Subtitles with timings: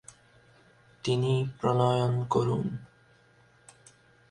[1.03, 2.63] তিনি প্রণয়ন করন।